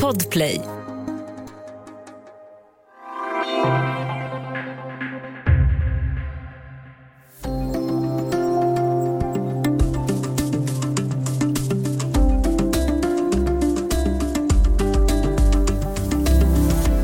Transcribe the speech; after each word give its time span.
Podplay 0.00 0.60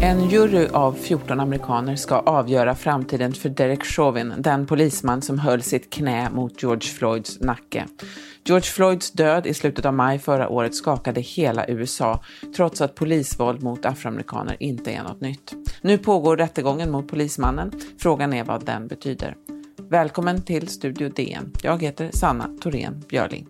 En 0.00 0.28
jury 0.28 0.68
av 0.72 0.92
14 0.92 1.40
amerikaner 1.40 1.96
ska 1.96 2.14
avgöra 2.18 2.74
framtiden 2.74 3.32
för 3.32 3.48
Derek 3.48 3.84
Chauvin, 3.84 4.34
den 4.38 4.66
polisman 4.66 5.22
som 5.22 5.38
höll 5.38 5.62
sitt 5.62 5.90
knä 5.90 6.30
mot 6.30 6.62
George 6.62 6.88
Floyds 6.88 7.40
nacke. 7.40 7.86
George 8.48 8.70
Floyds 8.70 9.10
död 9.10 9.46
i 9.46 9.54
slutet 9.54 9.84
av 9.84 9.94
maj 9.94 10.18
förra 10.18 10.48
året 10.48 10.74
skakade 10.74 11.20
hela 11.20 11.66
USA, 11.66 12.22
trots 12.56 12.80
att 12.80 12.94
polisvåld 12.94 13.62
mot 13.62 13.86
afroamerikaner 13.86 14.56
inte 14.60 14.92
är 14.92 15.02
något 15.02 15.20
nytt. 15.20 15.54
Nu 15.80 15.98
pågår 15.98 16.36
rättegången 16.36 16.90
mot 16.90 17.08
polismannen. 17.08 17.72
Frågan 17.98 18.32
är 18.32 18.44
vad 18.44 18.66
den 18.66 18.88
betyder. 18.88 19.36
Välkommen 19.90 20.42
till 20.42 20.68
Studio 20.68 21.08
DN. 21.08 21.52
Jag 21.62 21.82
heter 21.82 22.10
Sanna 22.12 22.50
Thorén 22.62 23.04
Björling. 23.08 23.46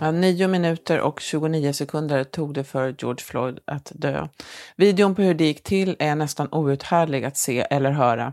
Ja, 0.00 0.10
9 0.10 0.48
minuter 0.48 1.00
och 1.00 1.20
29 1.20 1.72
sekunder 1.72 2.24
tog 2.24 2.54
det 2.54 2.64
för 2.64 2.94
George 2.98 3.24
Floyd 3.24 3.58
att 3.64 3.92
dö. 3.94 4.28
Videon 4.76 5.14
på 5.14 5.22
hur 5.22 5.34
det 5.34 5.44
gick 5.44 5.62
till 5.62 5.96
är 5.98 6.14
nästan 6.14 6.48
outhärdlig 6.52 7.24
att 7.24 7.36
se 7.36 7.66
eller 7.70 7.90
höra 7.90 8.32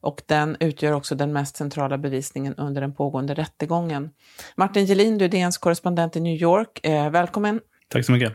och 0.00 0.22
den 0.26 0.56
utgör 0.60 0.92
också 0.92 1.14
den 1.14 1.32
mest 1.32 1.56
centrala 1.56 1.98
bevisningen 1.98 2.54
under 2.54 2.80
den 2.80 2.94
pågående 2.94 3.34
rättegången. 3.34 4.10
Martin 4.56 4.86
Gelin, 4.86 5.18
du 5.18 5.24
är 5.24 5.28
DNs 5.28 5.58
korrespondent 5.58 6.16
i 6.16 6.20
New 6.20 6.42
York. 6.42 6.80
Eh, 6.82 7.10
välkommen! 7.10 7.60
Tack 7.88 8.04
så 8.04 8.12
mycket. 8.12 8.32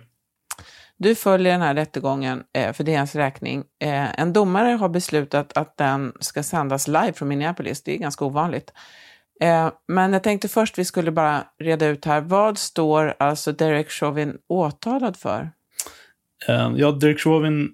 Du 0.98 1.16
följer 1.16 1.52
den 1.52 1.62
här 1.62 1.76
rättegången 1.76 2.44
eh, 2.54 2.74
för 2.74 2.84
DNs 2.84 3.16
räkning. 3.16 3.64
Eh, 3.80 4.20
en 4.20 4.34
domare 4.34 4.68
har 4.68 4.90
beslutat 4.90 5.58
att 5.58 5.78
den 5.78 6.14
ska 6.20 6.44
sändas 6.44 6.88
live 6.88 7.14
från 7.14 7.28
Minneapolis. 7.28 7.84
Det 7.84 7.96
är 7.96 7.98
ganska 7.98 8.26
ovanligt. 8.26 8.74
Eh, 9.44 9.72
men 9.88 10.14
jag 10.14 10.24
tänkte 10.24 10.48
först 10.48 10.78
vi 10.78 10.86
skulle 10.86 11.12
bara 11.12 11.48
reda 11.60 11.86
ut 11.86 12.06
här. 12.06 12.22
Vad 12.22 12.58
står 12.58 13.14
alltså 13.20 13.52
Derek 13.52 13.90
Chauvin 13.90 14.38
åtalad 14.48 15.18
för? 15.18 15.52
Eh, 16.48 16.72
ja, 16.76 16.92
Derek 16.92 17.20
Chauvin 17.20 17.72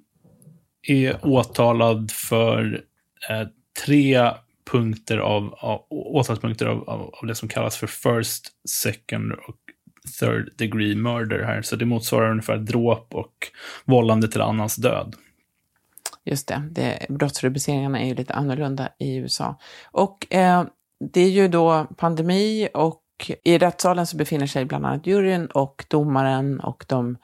är 0.87 1.25
åtalad 1.25 2.11
för 2.11 2.83
eh, 3.29 3.47
tre 3.85 4.31
punkter 4.71 5.17
av, 5.17 5.53
av 5.53 5.85
åtalspunkter 5.89 6.65
av, 6.65 6.89
av, 6.89 7.01
av, 7.01 7.27
det 7.27 7.35
som 7.35 7.49
kallas 7.49 7.77
för 7.77 7.87
first, 7.87 8.47
second 8.69 9.31
och 9.31 9.57
third 10.19 10.49
degree 10.57 10.95
murder 10.95 11.43
här. 11.43 11.61
Så 11.61 11.75
det 11.75 11.85
motsvarar 11.85 12.31
ungefär 12.31 12.57
dråp 12.57 13.15
och 13.15 13.33
vållande 13.85 14.27
till 14.27 14.41
annans 14.41 14.75
död. 14.75 15.15
Just 16.25 16.47
det, 16.47 16.63
det 16.71 17.05
brottsrubriceringarna 17.09 17.99
är 17.99 18.07
ju 18.07 18.15
lite 18.15 18.33
annorlunda 18.33 18.89
i 18.99 19.15
USA. 19.15 19.59
Och 19.91 20.33
eh, 20.33 20.63
det 21.13 21.21
är 21.21 21.29
ju 21.29 21.47
då 21.47 21.87
pandemi 21.97 22.69
och 22.73 23.01
i 23.43 23.57
rättssalen 23.57 24.07
så 24.07 24.17
befinner 24.17 24.47
sig 24.47 24.65
bland 24.65 24.85
annat 24.85 25.07
juryn 25.07 25.45
och 25.45 25.85
domaren 25.89 26.59
och 26.59 26.85
de 26.87 27.17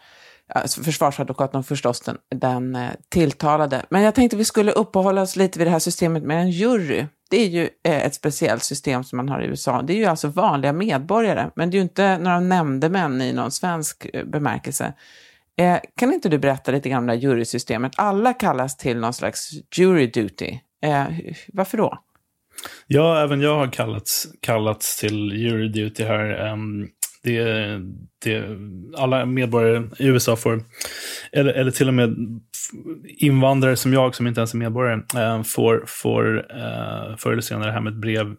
alltså 0.50 0.84
försvarsadvokaten 0.84 1.60
och 1.60 1.66
förstås 1.66 2.02
den, 2.02 2.18
den 2.36 2.76
eh, 2.76 2.90
tilltalade. 3.10 3.86
Men 3.90 4.02
jag 4.02 4.16
tänkte 4.16 4.38
vi 4.38 4.46
skulle 4.46 4.72
uppehålla 4.72 5.22
oss 5.22 5.36
lite 5.36 5.60
vid 5.60 5.68
det 5.68 5.72
här 5.72 5.80
systemet 5.80 6.24
med 6.24 6.42
en 6.42 6.52
jury. 6.52 7.06
Det 7.30 7.38
är 7.38 7.48
ju 7.48 7.70
eh, 7.84 8.06
ett 8.06 8.16
speciellt 8.16 8.64
system 8.64 9.04
som 9.04 9.18
man 9.18 9.30
har 9.30 9.42
i 9.42 9.46
USA. 9.46 9.82
Det 9.82 9.94
är 9.94 9.98
ju 9.98 10.06
alltså 10.06 10.28
vanliga 10.28 10.74
medborgare, 10.74 11.50
men 11.56 11.70
det 11.70 11.76
är 11.76 11.80
ju 11.80 11.84
inte 11.84 12.18
några 12.18 12.40
nämndemän 12.40 13.22
i 13.22 13.34
någon 13.34 13.52
svensk 13.52 14.06
eh, 14.14 14.26
bemärkelse. 14.26 14.94
Eh, 15.58 15.80
kan 15.98 16.14
inte 16.14 16.30
du 16.30 16.38
berätta 16.38 16.72
lite 16.72 16.90
grann 16.90 17.00
om 17.00 17.08
det 17.08 17.14
här 17.14 17.20
jurysystemet? 17.20 17.92
Alla 17.96 18.34
kallas 18.34 18.78
till 18.78 18.98
någon 18.98 19.14
slags 19.14 19.50
jury 19.76 20.08
duty. 20.08 20.60
Varför 21.54 21.78
då? 21.78 22.00
Ja, 22.88 23.22
även 23.22 23.42
jag 23.42 23.56
har 23.56 23.68
kallats, 23.68 24.28
kallats 24.42 24.98
till 25.00 25.32
jury 25.34 25.68
duty 25.68 26.04
här. 26.04 26.52
Um, 26.52 26.88
det, 27.24 27.82
det, 28.24 28.44
alla 28.98 29.26
medborgare 29.26 29.84
i 30.00 30.08
USA 30.08 30.36
får, 30.36 30.64
eller, 31.32 31.54
eller 31.54 31.72
till 31.72 31.88
och 31.88 31.94
med 31.94 32.16
invandrare 33.06 33.76
som 33.76 33.94
jag, 33.94 34.16
som 34.16 34.28
inte 34.28 34.40
ens 34.40 34.54
är 34.54 34.58
medborgare, 34.58 35.02
uh, 35.38 35.44
får, 35.44 35.84
får 35.88 36.38
uh, 36.38 37.18
förr 37.18 37.32
eller 37.32 37.42
senare 37.42 37.72
hem 37.72 37.88
ett 37.88 38.02
brev 38.02 38.36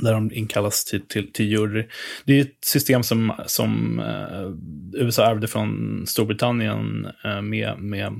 där 0.00 0.12
de 0.12 0.32
inkallas 0.32 0.84
till, 0.84 1.08
till, 1.08 1.32
till 1.32 1.46
jury. 1.46 1.86
Det 2.24 2.38
är 2.38 2.40
ett 2.40 2.64
system 2.64 3.02
som, 3.02 3.32
som 3.46 3.98
uh, 4.00 4.54
USA 5.02 5.30
ärvde 5.30 5.48
från 5.48 6.02
Storbritannien 6.06 7.06
uh, 7.26 7.42
med, 7.42 7.78
med 7.78 8.12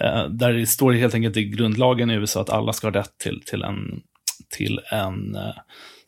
Eh, 0.00 0.28
där 0.28 0.52
det 0.52 0.66
står 0.66 0.92
helt 0.92 1.14
enkelt 1.14 1.36
i 1.36 1.44
grundlagen 1.44 2.10
i 2.10 2.14
USA 2.14 2.40
att 2.40 2.50
alla 2.50 2.72
ska 2.72 2.86
ha 2.86 2.94
rätt 2.94 3.18
till, 3.18 3.42
till 3.46 3.62
en, 3.62 4.02
till 4.56 4.80
en 4.92 5.34
eh, 5.34 5.54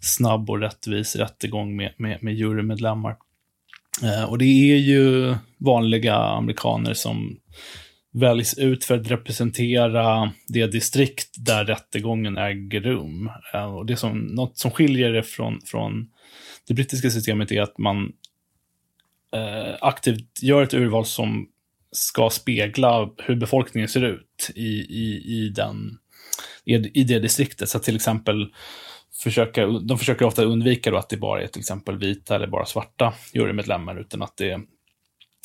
snabb 0.00 0.50
och 0.50 0.60
rättvis 0.60 1.16
rättegång 1.16 1.76
med, 1.76 1.94
med, 1.96 2.22
med 2.22 2.34
jurymedlemmar. 2.34 3.16
Eh, 4.02 4.24
och 4.24 4.38
det 4.38 4.44
är 4.44 4.76
ju 4.76 5.34
vanliga 5.58 6.14
amerikaner 6.14 6.94
som 6.94 7.36
väljs 8.12 8.58
ut 8.58 8.84
för 8.84 8.98
att 8.98 9.10
representera 9.10 10.32
det 10.48 10.66
distrikt 10.66 11.34
där 11.46 11.64
rättegången 11.64 12.38
äger 12.38 12.80
rum. 12.80 13.30
Eh, 13.54 13.74
och 13.74 13.86
det 13.86 13.96
som, 13.96 14.18
något 14.18 14.58
som 14.58 14.70
skiljer 14.70 15.12
det 15.12 15.22
från, 15.22 15.60
från 15.64 16.08
det 16.68 16.74
brittiska 16.74 17.10
systemet 17.10 17.52
är 17.52 17.62
att 17.62 17.78
man 17.78 18.12
eh, 19.34 19.74
aktivt 19.80 20.42
gör 20.42 20.62
ett 20.62 20.74
urval 20.74 21.06
som 21.06 21.48
ska 21.92 22.30
spegla 22.30 23.10
hur 23.18 23.36
befolkningen 23.36 23.88
ser 23.88 24.04
ut 24.04 24.50
i, 24.54 24.80
i, 24.80 25.22
i, 25.26 25.48
den, 25.48 25.98
i, 26.64 26.74
i 26.74 27.04
det 27.04 27.18
distriktet. 27.18 27.68
Så 27.68 27.78
till 27.78 27.96
exempel 27.96 28.54
försöka, 29.22 29.66
de 29.66 29.98
försöker 29.98 30.24
ofta 30.24 30.44
undvika 30.44 30.90
då 30.90 30.96
att 30.96 31.08
det 31.08 31.16
bara 31.16 31.42
är 31.42 31.46
till 31.46 31.60
exempel 31.60 31.98
vita 31.98 32.34
eller 32.34 32.46
bara 32.46 32.66
svarta 32.66 33.14
jurymedlemmar, 33.32 34.00
utan 34.00 34.22
att 34.22 34.36
det 34.36 34.60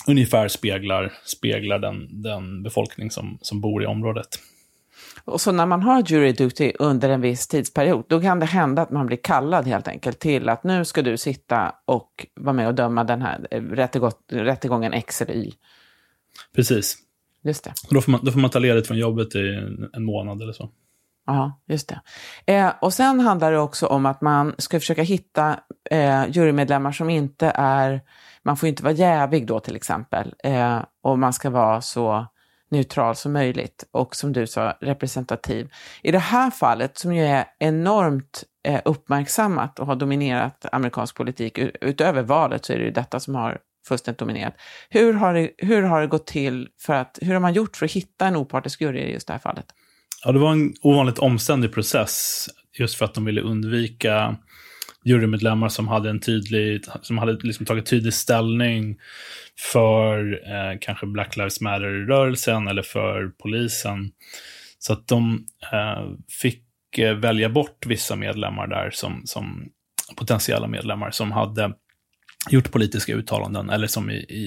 ungefär 0.07 0.47
speglar, 0.47 1.13
speglar 1.25 1.79
den, 1.79 2.21
den 2.21 2.63
befolkning 2.63 3.11
som, 3.11 3.37
som 3.41 3.61
bor 3.61 3.83
i 3.83 3.85
området. 3.85 4.27
Och 5.23 5.41
så 5.41 5.51
när 5.51 5.65
man 5.65 5.81
har 5.81 6.03
jury 6.07 6.31
duty 6.31 6.73
under 6.79 7.09
en 7.09 7.21
viss 7.21 7.47
tidsperiod, 7.47 8.05
då 8.07 8.21
kan 8.21 8.39
det 8.39 8.45
hända 8.45 8.81
att 8.81 8.91
man 8.91 9.05
blir 9.05 9.17
kallad 9.17 9.67
helt 9.67 9.87
enkelt 9.87 10.19
till 10.19 10.49
att 10.49 10.63
nu 10.63 10.85
ska 10.85 11.01
du 11.01 11.17
sitta 11.17 11.75
och 11.85 12.25
vara 12.35 12.53
med 12.53 12.67
och 12.67 12.75
döma 12.75 13.03
den 13.03 13.21
här 13.21 13.47
rättegången 14.29 14.93
X 14.93 15.21
eller 15.21 15.33
Y. 15.33 15.53
Precis. 16.55 16.97
Just 17.43 17.63
det. 17.63 17.73
då, 17.89 18.01
får 18.01 18.11
man, 18.11 18.21
då 18.23 18.31
får 18.31 18.39
man 18.39 18.49
ta 18.49 18.59
ledigt 18.59 18.87
från 18.87 18.97
jobbet 18.97 19.35
i 19.35 19.39
en, 19.39 19.89
en 19.93 20.05
månad 20.05 20.41
eller 20.41 20.53
så. 20.53 20.69
Ja, 21.25 21.61
just 21.67 21.89
det. 21.89 22.01
Eh, 22.53 22.73
och 22.81 22.93
sen 22.93 23.19
handlar 23.19 23.51
det 23.51 23.59
också 23.59 23.87
om 23.87 24.05
att 24.05 24.21
man 24.21 24.55
ska 24.57 24.79
försöka 24.79 25.01
hitta 25.01 25.59
eh, 25.91 26.25
jurymedlemmar 26.29 26.91
som 26.91 27.09
inte 27.09 27.51
är, 27.55 28.01
man 28.43 28.57
får 28.57 28.69
inte 28.69 28.83
vara 28.83 28.93
jävig 28.93 29.47
då 29.47 29.59
till 29.59 29.75
exempel, 29.75 30.33
eh, 30.43 30.79
och 31.03 31.19
man 31.19 31.33
ska 31.33 31.49
vara 31.49 31.81
så 31.81 32.25
neutral 32.69 33.15
som 33.15 33.33
möjligt 33.33 33.85
och 33.91 34.15
som 34.15 34.33
du 34.33 34.47
sa, 34.47 34.77
representativ. 34.81 35.71
I 36.01 36.11
det 36.11 36.19
här 36.19 36.51
fallet, 36.51 36.97
som 36.97 37.15
ju 37.15 37.25
är 37.25 37.45
enormt 37.59 38.43
eh, 38.63 38.81
uppmärksammat 38.85 39.79
och 39.79 39.87
har 39.87 39.95
dominerat 39.95 40.65
amerikansk 40.71 41.15
politik, 41.15 41.57
utöver 41.81 42.21
valet 42.21 42.65
så 42.65 42.73
är 42.73 42.77
det 42.77 42.83
ju 42.83 42.91
detta 42.91 43.19
som 43.19 43.35
har 43.35 43.59
fullständigt 43.87 44.19
dominerat. 44.19 44.55
Hur 44.89 45.13
har, 45.13 45.33
det, 45.33 45.51
hur 45.57 45.81
har 45.81 46.01
det 46.01 46.07
gått 46.07 46.27
till 46.27 46.67
för 46.81 46.93
att, 46.93 47.19
hur 47.21 47.33
har 47.33 47.39
man 47.39 47.53
gjort 47.53 47.77
för 47.77 47.85
att 47.85 47.91
hitta 47.91 48.27
en 48.27 48.35
opartisk 48.35 48.81
jury 48.81 48.99
i 48.99 49.13
just 49.13 49.27
det 49.27 49.33
här 49.33 49.39
fallet? 49.39 49.65
Ja, 50.23 50.31
det 50.31 50.39
var 50.39 50.51
en 50.51 50.73
ovanligt 50.81 51.19
omständig 51.19 51.73
process 51.73 52.47
just 52.79 52.95
för 52.95 53.05
att 53.05 53.13
de 53.13 53.25
ville 53.25 53.41
undvika 53.41 54.37
jurymedlemmar 55.05 55.69
som 55.69 55.87
hade 55.87 56.09
en 56.09 56.19
tydlig, 56.19 56.85
som 57.01 57.17
hade 57.17 57.33
liksom 57.33 57.65
tagit 57.65 57.85
tydlig 57.85 58.13
ställning 58.13 58.97
för 59.71 60.33
eh, 60.33 60.77
kanske 60.81 61.05
Black 61.05 61.37
Lives 61.37 61.61
Matter-rörelsen 61.61 62.67
eller 62.67 62.81
för 62.81 63.31
polisen. 63.43 64.11
Så 64.79 64.93
att 64.93 65.07
de 65.07 65.45
eh, 65.71 66.11
fick 66.41 66.63
eh, 66.97 67.15
välja 67.15 67.49
bort 67.49 67.85
vissa 67.85 68.15
medlemmar 68.15 68.67
där 68.67 68.89
som, 68.93 69.21
som 69.25 69.69
potentiella 70.15 70.67
medlemmar 70.67 71.11
som 71.11 71.31
hade 71.31 71.73
gjort 72.49 72.71
politiska 72.71 73.13
uttalanden, 73.13 73.69
eller 73.69 73.87
som 73.87 74.09
i, 74.09 74.15
i, 74.15 74.39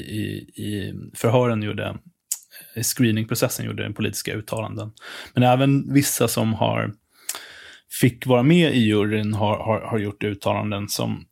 i 0.62 0.94
förhören 1.14 1.62
gjorde, 1.62 1.96
i 2.76 2.82
screeningprocessen 2.82 3.66
gjorde 3.66 3.92
politiska 3.92 4.34
uttalanden. 4.34 4.92
Men 5.34 5.42
även 5.42 5.92
vissa 5.92 6.28
som 6.28 6.54
har 6.54 6.94
fick 8.00 8.26
vara 8.26 8.42
med 8.42 8.74
i 8.74 8.78
juryn 8.78 9.34
har, 9.34 9.58
har, 9.58 9.80
har 9.80 9.98
gjort 9.98 10.24
uttalanden 10.24 10.88
som, 10.88 11.24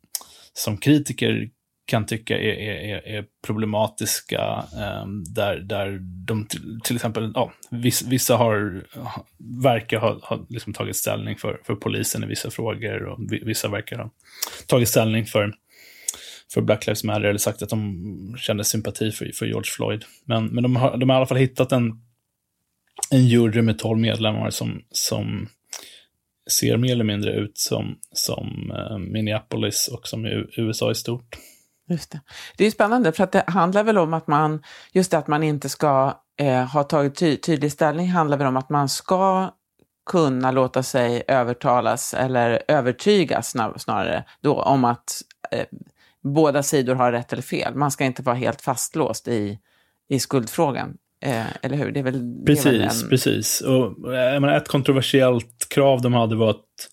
som 0.53 0.77
kritiker 0.77 1.49
kan 1.87 2.05
tycka 2.05 2.37
är, 2.37 2.53
är, 2.53 3.07
är 3.07 3.25
problematiska. 3.45 4.63
Um, 5.03 5.23
där, 5.23 5.59
där 5.59 5.99
de 6.01 6.47
till, 6.47 6.79
till 6.83 6.95
exempel, 6.95 7.31
ja, 7.35 7.53
vissa, 7.71 8.09
vissa 8.09 8.35
har, 8.35 8.83
verkar 9.63 9.99
ha, 9.99 10.19
ha 10.23 10.45
liksom 10.49 10.73
tagit 10.73 10.95
ställning 10.95 11.37
för, 11.37 11.61
för 11.63 11.75
polisen 11.75 12.23
i 12.23 12.27
vissa 12.27 12.51
frågor 12.51 13.03
och 13.03 13.19
vissa 13.29 13.67
verkar 13.67 13.97
ha 13.97 14.11
tagit 14.67 14.89
ställning 14.89 15.25
för, 15.25 15.53
för 16.53 16.61
Black 16.61 16.87
Lives 16.87 17.03
Matter 17.03 17.23
eller 17.23 17.39
sagt 17.39 17.61
att 17.61 17.69
de 17.69 18.35
kände 18.37 18.63
sympati 18.63 19.11
för, 19.11 19.31
för 19.33 19.45
George 19.45 19.71
Floyd. 19.75 20.03
Men, 20.25 20.45
men 20.45 20.63
de, 20.63 20.75
har, 20.75 20.97
de 20.97 21.09
har 21.09 21.15
i 21.15 21.17
alla 21.17 21.25
fall 21.25 21.37
hittat 21.37 21.71
en, 21.71 22.01
en 23.11 23.27
jury 23.27 23.61
med 23.61 23.79
tolv 23.79 23.99
medlemmar 23.99 24.49
som, 24.49 24.81
som 24.91 25.49
ser 26.51 26.77
mer 26.77 26.91
eller 26.91 27.03
mindre 27.03 27.31
ut 27.31 27.57
som, 27.57 27.97
som 28.11 28.71
eh, 28.75 28.97
Minneapolis 28.97 29.87
och 29.87 30.07
som 30.07 30.25
USA 30.57 30.91
i 30.91 30.95
stort. 30.95 31.37
Just 31.89 32.11
det. 32.11 32.21
det 32.57 32.65
är 32.65 32.71
spännande, 32.71 33.11
för 33.11 33.23
att 33.23 33.31
det 33.31 33.43
handlar 33.47 33.83
väl 33.83 33.97
om 33.97 34.13
att 34.13 34.27
man, 34.27 34.63
just 34.91 35.11
det 35.11 35.17
att 35.17 35.27
man 35.27 35.43
inte 35.43 35.69
ska 35.69 36.21
eh, 36.39 36.63
ha 36.63 36.83
tagit 36.83 37.15
ty 37.15 37.37
tydlig 37.37 37.71
ställning, 37.71 38.07
handlar 38.07 38.37
väl 38.37 38.47
om 38.47 38.57
att 38.57 38.69
man 38.69 38.89
ska 38.89 39.51
kunna 40.09 40.51
låta 40.51 40.83
sig 40.83 41.23
övertalas 41.27 42.13
eller 42.13 42.63
övertygas 42.67 43.55
snarare 43.77 44.23
då 44.41 44.61
om 44.61 44.85
att 44.85 45.21
eh, 45.51 45.65
båda 46.23 46.63
sidor 46.63 46.95
har 46.95 47.11
rätt 47.11 47.33
eller 47.33 47.43
fel. 47.43 47.75
Man 47.75 47.91
ska 47.91 48.05
inte 48.05 48.21
vara 48.21 48.35
helt 48.35 48.61
fastlåst 48.61 49.27
i, 49.27 49.59
i 50.09 50.19
skuldfrågan. 50.19 50.97
Eh, 51.21 51.45
eller 51.61 51.77
hur? 51.77 51.91
Det 51.91 51.99
är 51.99 52.03
väl, 52.03 52.43
precis, 52.45 52.63
det 52.63 52.69
är 52.69 52.73
väl 52.73 53.03
en... 53.03 53.09
precis. 53.09 53.61
Och, 53.61 54.13
jag 54.13 54.41
menar, 54.41 54.57
ett 54.57 54.67
kontroversiellt 54.67 55.69
krav 55.69 56.01
de 56.01 56.13
hade 56.13 56.35
var 56.35 56.49
att 56.49 56.89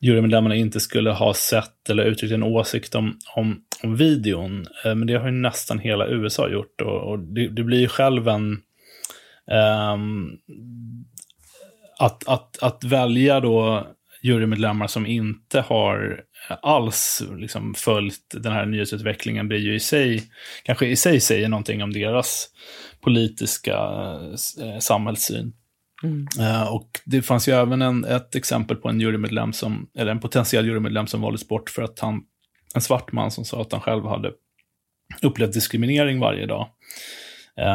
jurymedlemmarna 0.00 0.54
inte 0.54 0.80
skulle 0.80 1.10
ha 1.10 1.34
sett 1.34 1.90
eller 1.90 2.04
uttryckt 2.04 2.34
en 2.34 2.42
åsikt 2.42 2.94
om, 2.94 3.18
om, 3.36 3.60
om 3.82 3.96
videon. 3.96 4.66
Eh, 4.84 4.94
men 4.94 5.06
det 5.06 5.14
har 5.14 5.26
ju 5.26 5.32
nästan 5.32 5.78
hela 5.78 6.06
USA 6.06 6.48
gjort 6.48 6.80
och, 6.80 7.10
och 7.10 7.18
det, 7.18 7.48
det, 7.48 7.62
blir 7.62 7.80
ju 7.80 7.88
själv 7.88 8.28
en... 8.28 8.60
Um, 9.94 10.38
att, 11.98 12.28
att, 12.28 12.62
att 12.62 12.84
välja 12.84 13.40
då 13.40 13.86
jurymedlemmar 14.28 14.86
som 14.86 15.06
inte 15.06 15.60
har 15.60 16.20
alls 16.62 17.22
liksom 17.36 17.74
följt 17.74 18.34
den 18.34 18.52
här 18.52 18.66
nyhetsutvecklingen 18.66 19.48
blir 19.48 19.58
ju 19.58 19.74
i 19.74 19.80
sig, 19.80 20.22
kanske 20.62 20.86
i 20.86 20.96
sig 20.96 21.20
säger 21.20 21.48
någonting 21.48 21.82
om 21.82 21.92
deras 21.92 22.48
politiska 23.00 23.76
eh, 24.62 24.78
samhällssyn. 24.78 25.52
Mm. 26.02 26.26
Uh, 26.40 26.74
och 26.74 27.00
det 27.04 27.22
fanns 27.22 27.48
ju 27.48 27.52
även 27.52 27.82
en, 27.82 28.04
ett 28.04 28.34
exempel 28.34 28.76
på 28.76 28.88
en 28.88 29.00
jurymedlem 29.00 29.52
som, 29.52 29.90
eller 29.98 30.12
en 30.12 30.20
potentiell 30.20 30.66
jurymedlem 30.66 31.06
som 31.06 31.20
valdes 31.20 31.48
bort 31.48 31.70
för 31.70 31.82
att 31.82 31.98
han, 31.98 32.20
en 32.74 32.80
svart 32.80 33.12
man 33.12 33.30
som 33.30 33.44
sa 33.44 33.60
att 33.60 33.72
han 33.72 33.80
själv 33.80 34.04
hade 34.04 34.32
upplevt 35.22 35.52
diskriminering 35.52 36.20
varje 36.20 36.46
dag. 36.46 36.68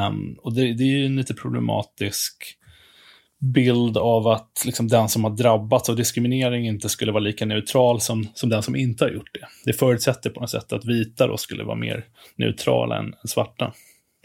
Um, 0.09 0.35
och 0.41 0.53
det, 0.53 0.73
det, 0.73 0.83
är 0.83 0.97
ju 0.97 1.05
en 1.05 1.15
lite 1.15 1.33
problematisk 1.33 2.57
bild 3.43 3.97
av 3.97 4.27
att 4.27 4.63
liksom, 4.65 4.87
den 4.87 5.09
som 5.09 5.23
har 5.23 5.31
drabbats 5.31 5.89
av 5.89 5.95
diskriminering 5.95 6.67
inte 6.67 6.89
skulle 6.89 7.11
vara 7.11 7.23
lika 7.23 7.45
neutral 7.45 8.01
som, 8.01 8.27
som 8.33 8.49
den 8.49 8.63
som 8.63 8.75
inte 8.75 9.05
har 9.05 9.09
gjort 9.09 9.29
det. 9.33 9.47
Det 9.65 9.73
förutsätter 9.73 10.29
på 10.29 10.39
något 10.39 10.49
sätt 10.49 10.73
att 10.73 10.85
vita 10.85 11.27
då 11.27 11.37
skulle 11.37 11.63
vara 11.63 11.75
mer 11.75 12.05
neutrala 12.35 12.97
än, 12.97 13.05
än 13.05 13.27
svarta. 13.27 13.73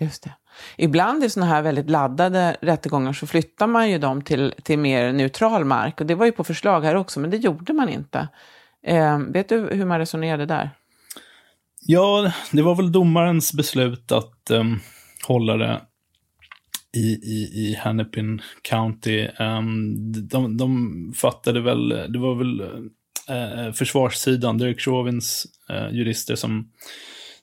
Just 0.00 0.23
det. 0.23 0.32
Ibland 0.76 1.25
i 1.25 1.31
sådana 1.31 1.53
här 1.53 1.62
väldigt 1.62 1.91
laddade 1.91 2.56
rättegångar 2.61 3.12
så 3.12 3.26
flyttar 3.26 3.67
man 3.67 3.91
ju 3.91 3.99
dem 3.99 4.23
till, 4.23 4.55
till 4.62 4.79
mer 4.79 5.12
neutral 5.12 5.64
mark. 5.64 6.00
Och 6.00 6.06
det 6.06 6.14
var 6.14 6.26
ju 6.26 6.32
på 6.32 6.44
förslag 6.44 6.81
här 6.81 6.94
också, 6.94 7.21
men 7.21 7.31
det 7.31 7.37
gjorde 7.37 7.73
man 7.73 7.88
inte. 7.88 8.29
Eh, 8.87 9.19
vet 9.19 9.49
du 9.49 9.61
hur 9.61 9.85
man 9.85 9.99
resonerade 9.99 10.47
där? 10.47 10.71
Ja, 11.81 12.32
det 12.53 12.62
var 12.62 12.75
väl 12.75 12.93
domarens 12.93 13.53
beslut 13.53 14.12
att 14.12 14.50
um, 14.50 14.81
hålla 15.26 15.56
det 15.56 15.81
i, 16.96 17.08
i, 17.08 17.50
i 17.55 17.75
Hennepin 17.75 18.43
County. 18.62 19.29
Um, 19.38 19.94
de, 20.29 20.56
de 20.56 21.12
fattade 21.17 21.61
väl, 21.61 21.88
det 21.88 22.19
var 22.19 22.35
väl 22.35 22.61
uh, 22.61 23.73
försvarssidan, 23.73 24.58
Derek 24.58 24.81
Chauvins 24.81 25.46
uh, 25.70 25.94
jurister 25.94 26.35
som 26.35 26.70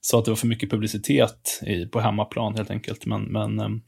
sa 0.02 0.20
att 0.20 0.26
det 0.26 0.32
var 0.32 0.36
för 0.36 0.48
mycket 0.48 0.72
publicitet 0.72 1.62
i, 1.66 1.86
på 1.86 2.00
hemmaplan 2.00 2.56
helt 2.56 2.72
enkelt. 2.72 3.06
Men, 3.06 3.24
men 3.24 3.60
um, 3.60 3.82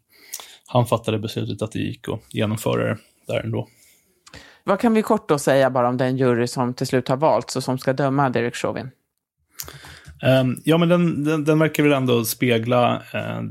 han 0.67 0.85
fattade 0.85 1.19
beslutet 1.19 1.61
att 1.61 1.71
det 1.71 1.79
gick 1.79 2.09
att 2.09 2.21
genomföra 2.29 2.87
det 2.87 2.97
där 3.27 3.39
ändå. 3.39 3.67
Vad 4.63 4.79
kan 4.79 4.93
vi 4.93 5.01
kort 5.01 5.29
då 5.29 5.39
säga 5.39 5.69
bara 5.69 5.89
om 5.89 5.97
den 5.97 6.17
jury 6.17 6.47
som 6.47 6.73
till 6.73 6.87
slut 6.87 7.07
har 7.07 7.17
valts 7.17 7.55
och 7.55 7.63
som 7.63 7.77
ska 7.77 7.93
döma 7.93 8.29
Derek 8.29 8.55
Chauvin? 8.55 8.91
Um, 10.41 10.61
ja, 10.63 10.77
men 10.77 10.89
den, 10.89 11.23
den, 11.23 11.43
den, 11.43 11.59
verkar 11.59 11.83
väl 11.83 11.93
ändå 11.93 12.25
spegla 12.25 12.95
uh, 12.97 13.41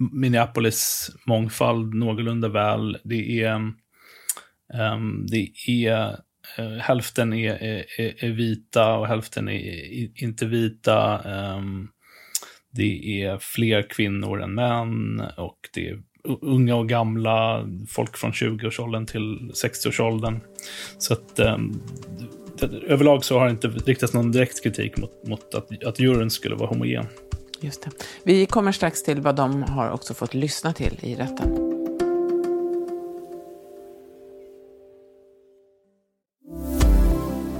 Minneapolis 0.00 1.10
mångfald 1.26 1.94
någorlunda 1.94 2.48
väl. 2.48 2.98
Det 3.04 3.42
är, 3.42 3.54
um, 3.54 5.26
det 5.26 5.52
är 5.68 6.10
uh, 6.58 6.78
hälften 6.78 7.32
är, 7.32 7.62
är, 7.62 7.84
är, 8.24 8.30
vita 8.30 8.94
och 8.96 9.06
hälften 9.06 9.48
är 9.48 10.22
inte 10.24 10.46
vita. 10.46 11.20
Um, 11.56 11.88
det 12.72 13.22
är 13.22 13.38
fler 13.38 13.82
kvinnor 13.90 14.42
än 14.42 14.54
män 14.54 15.22
och 15.36 15.58
det 15.74 15.88
är 15.88 15.98
unga 16.40 16.76
och 16.76 16.88
gamla, 16.88 17.68
folk 17.88 18.16
från 18.16 18.32
20-årsåldern 18.32 19.06
till 19.06 19.50
60-årsåldern. 19.64 20.40
Så 20.98 21.12
att 21.12 21.38
um, 21.38 21.82
överlag 22.86 23.24
så 23.24 23.38
har 23.38 23.44
det 23.44 23.50
inte 23.50 23.68
riktats 23.68 24.14
någon 24.14 24.32
direkt 24.32 24.62
kritik 24.62 24.96
mot, 24.96 25.26
mot 25.26 25.54
att, 25.54 25.84
att 25.84 26.00
juryn 26.00 26.30
skulle 26.30 26.54
vara 26.54 26.68
homogen. 26.68 27.06
Just 27.60 27.82
det. 27.82 27.90
Vi 28.24 28.46
kommer 28.46 28.72
strax 28.72 29.02
till 29.02 29.20
vad 29.20 29.36
de 29.36 29.62
har 29.62 29.90
också 29.90 30.14
fått 30.14 30.34
lyssna 30.34 30.72
till 30.72 30.98
i 31.02 31.14
rätten. 31.14 31.70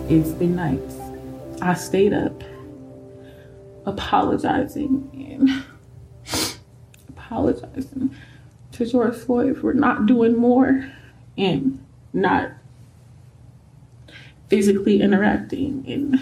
It's 0.08 0.38
been 0.38 0.56
nights. 0.56 0.96
I 1.62 1.74
stayed 1.74 2.12
up 2.12 2.42
apologizing 3.84 5.08
and 5.14 5.50
apologizing 7.08 8.10
to 8.72 8.84
George 8.84 9.14
Floyd 9.14 9.56
for 9.60 9.72
not 9.72 10.06
doing 10.06 10.36
more 10.36 10.84
and 11.36 11.78
not 12.12 12.50
physically 14.48 15.00
interacting 15.00 15.84
and 15.86 16.18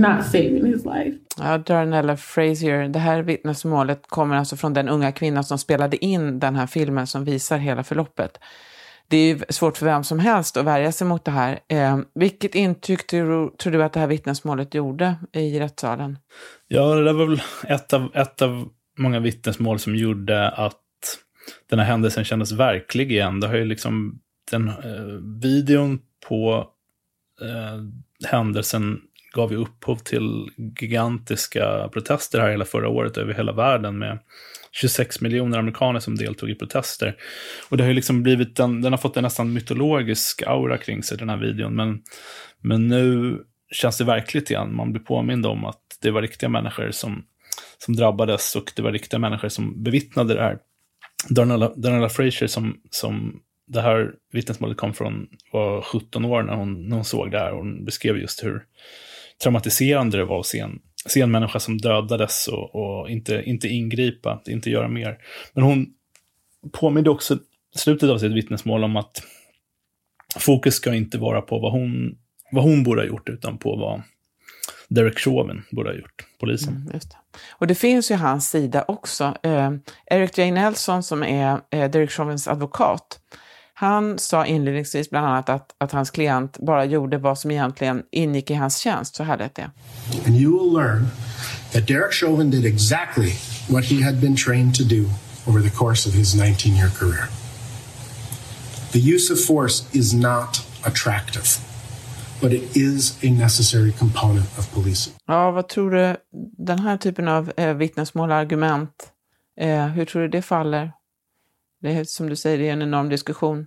not 0.00 0.24
saving 0.26 0.64
his 0.64 0.84
life. 0.84 1.18
Ja, 1.38 1.58
Darnella 1.58 2.16
Frazier, 2.16 2.88
det 2.88 2.98
här 2.98 3.22
vittnesmålet 3.22 4.02
kommer 4.06 4.36
alltså 4.36 4.56
från 4.56 4.74
den 4.74 4.88
unga 4.88 5.12
kvinna 5.12 5.42
som 5.42 5.58
spelade 5.58 6.04
in 6.04 6.38
den 6.38 6.56
här 6.56 6.66
filmen 6.66 7.06
som 7.06 7.24
visar 7.24 7.58
hela 7.58 7.84
förloppet. 7.84 8.38
Det 9.08 9.16
är 9.16 9.34
ju 9.34 9.40
svårt 9.48 9.76
för 9.76 9.86
vem 9.86 10.04
som 10.04 10.18
helst 10.18 10.56
att 10.56 10.64
värja 10.64 10.92
sig 10.92 11.06
mot 11.06 11.24
det 11.24 11.30
här. 11.30 11.60
Eh, 11.68 11.98
vilket 12.14 12.54
intryck 12.54 13.06
tror, 13.06 13.50
tror 13.50 13.72
du 13.72 13.82
att 13.82 13.92
det 13.92 14.00
här 14.00 14.06
vittnesmålet 14.06 14.74
gjorde 14.74 15.16
i 15.32 15.60
rättssalen? 15.60 16.18
Ja, 16.68 16.94
det 16.94 17.12
var 17.12 17.26
väl 17.26 17.42
ett 17.66 17.92
av, 17.92 18.10
ett 18.14 18.42
av 18.42 18.68
många 18.98 19.20
vittnesmål 19.20 19.78
som 19.78 19.96
gjorde 19.96 20.50
att 20.50 20.76
den 21.70 21.78
här 21.78 21.86
händelsen 21.86 22.24
kändes 22.24 22.52
verklig 22.52 23.12
igen. 23.12 23.40
Det 23.40 23.46
har 23.46 23.56
ju 23.56 23.64
liksom 23.64 24.20
den 24.50 24.68
eh, 24.68 24.74
videon 25.42 25.98
på 26.28 26.68
eh, 27.42 28.28
händelsen 28.28 29.00
gav 29.34 29.52
ju 29.52 29.58
upphov 29.58 29.96
till 29.96 30.48
gigantiska 30.80 31.88
protester 31.92 32.40
här 32.40 32.50
hela 32.50 32.64
förra 32.64 32.88
året 32.88 33.16
över 33.16 33.34
hela 33.34 33.52
världen 33.52 33.98
med 33.98 34.18
26 34.72 35.20
miljoner 35.20 35.58
amerikaner 35.58 36.00
som 36.00 36.16
deltog 36.16 36.50
i 36.50 36.54
protester. 36.54 37.16
Och 37.68 37.76
det 37.76 37.82
har 37.82 37.88
ju 37.88 37.94
liksom 37.94 38.22
blivit 38.22 38.58
en, 38.58 38.82
den 38.82 38.92
har 38.92 38.98
fått 38.98 39.16
en 39.16 39.22
nästan 39.22 39.52
mytologisk 39.52 40.42
aura 40.42 40.78
kring 40.78 41.02
sig, 41.02 41.18
den 41.18 41.28
här 41.28 41.36
videon. 41.36 41.76
Men, 41.76 42.02
men 42.60 42.88
nu 42.88 43.38
känns 43.72 43.98
det 43.98 44.04
verkligt 44.04 44.50
igen. 44.50 44.76
Man 44.76 44.92
blir 44.92 45.02
påmind 45.02 45.46
om 45.46 45.64
att 45.64 45.80
det 46.02 46.10
var 46.10 46.22
riktiga 46.22 46.48
människor 46.48 46.90
som, 46.90 47.24
som 47.78 47.96
drabbades 47.96 48.56
och 48.56 48.72
det 48.76 48.82
var 48.82 48.92
riktiga 48.92 49.20
människor 49.20 49.48
som 49.48 49.82
bevittnade 49.82 50.34
det 50.34 50.42
här. 50.42 50.58
Darnella, 51.28 51.72
Darnella 51.76 52.08
Fraser 52.08 52.46
som, 52.46 52.80
som 52.90 53.40
det 53.66 53.80
här 53.80 54.12
vittnesmålet 54.32 54.76
kom 54.76 54.94
från 54.94 55.26
var 55.52 55.82
17 55.82 56.24
år 56.24 56.42
när 56.42 56.54
hon, 56.54 56.88
när 56.88 56.96
hon 56.96 57.04
såg 57.04 57.30
det 57.30 57.38
här. 57.38 57.52
Hon 57.52 57.84
beskrev 57.84 58.16
just 58.16 58.44
hur 58.44 58.64
traumatiserande 59.42 60.18
det 60.18 60.24
var 60.24 60.40
att 60.40 60.46
se 60.46 60.58
en, 60.58 60.78
se 61.06 61.20
en 61.20 61.30
människa 61.30 61.60
som 61.60 61.78
dödades 61.78 62.48
och, 62.48 62.74
och, 62.74 63.10
inte, 63.10 63.42
inte 63.44 63.68
ingripa, 63.68 64.42
inte 64.46 64.70
göra 64.70 64.88
mer. 64.88 65.18
Men 65.52 65.64
hon 65.64 65.86
påminde 66.72 67.10
också 67.10 67.38
slutet 67.76 68.10
av 68.10 68.18
sitt 68.18 68.32
vittnesmål 68.32 68.84
om 68.84 68.96
att 68.96 69.22
fokus 70.38 70.74
ska 70.74 70.94
inte 70.94 71.18
vara 71.18 71.40
på 71.40 71.58
vad 71.58 71.72
hon, 71.72 72.18
vad 72.50 72.64
hon 72.64 72.82
borde 72.82 73.00
ha 73.00 73.06
gjort, 73.06 73.28
utan 73.28 73.58
på 73.58 73.76
vad 73.76 74.02
Derek 74.88 75.18
Chauvin 75.18 75.62
borde 75.70 75.90
ha 75.90 75.96
gjort, 75.96 76.26
polisen. 76.40 76.76
Mm, 76.76 76.86
det. 76.86 77.00
Och 77.50 77.66
det 77.66 77.74
finns 77.74 78.10
ju 78.10 78.14
hans 78.14 78.50
sida 78.50 78.84
också. 78.88 79.34
Eh, 79.42 79.70
Eric 80.06 80.38
J. 80.38 80.50
Nelson 80.50 81.02
som 81.02 81.22
är 81.22 81.60
eh, 81.70 81.90
Derek 81.90 82.10
Chauvins 82.10 82.48
advokat, 82.48 83.20
han 83.80 84.18
sa 84.18 84.46
inledningsvis 84.46 85.10
bland 85.10 85.26
annat 85.26 85.48
att, 85.48 85.74
att 85.78 85.92
hans 85.92 86.10
klient 86.10 86.58
bara 86.58 86.84
gjorde 86.84 87.18
vad 87.18 87.38
som 87.38 87.50
egentligen 87.50 88.02
ingick 88.10 88.50
i 88.50 88.54
hans 88.54 88.78
tjänst. 88.78 89.14
Så 89.14 89.22
här 89.22 89.38
lät 89.38 89.54
det. 89.54 89.70
And 90.26 90.36
you 90.36 90.52
will 90.52 90.72
learn 90.72 91.06
that 91.72 91.88
Derek 91.88 92.12
Chauvin 92.12 92.50
did 92.50 92.66
exactly 92.66 93.32
what 93.68 93.84
he 93.84 94.04
had 94.04 94.20
been 94.20 94.36
trained 94.36 94.74
to 94.74 94.82
do 94.84 95.04
over 95.46 95.62
the 95.62 95.76
course 95.76 96.08
of 96.08 96.14
his 96.14 96.34
19 96.34 96.72
year 96.72 96.90
career. 96.90 97.24
The 98.92 99.14
use 99.14 99.32
of 99.32 99.40
force 99.46 99.84
is 99.92 100.14
not 100.14 100.66
attractive, 100.82 101.48
but 102.40 102.52
it 102.52 102.76
is 102.76 103.18
a 103.24 103.30
necessary 103.30 103.92
component 103.92 104.58
of 104.58 104.74
policing. 104.74 105.14
Ja, 105.26 105.50
vad 105.50 105.68
tror 105.68 105.90
du, 105.90 106.16
den 106.58 106.78
här 106.78 106.96
typen 106.96 107.28
av 107.28 107.52
eh, 107.56 107.74
vittnesmål 107.74 108.30
och 108.30 108.36
argument, 108.36 109.12
eh, 109.60 109.86
hur 109.86 110.04
tror 110.04 110.22
du 110.22 110.28
det 110.28 110.42
faller? 110.42 110.92
Det 111.82 111.92
är 111.92 112.04
som 112.04 112.28
du 112.28 112.36
säger, 112.36 112.58
det 112.58 112.68
är 112.68 112.72
en 112.72 112.82
enorm 112.82 113.08
diskussion. 113.08 113.66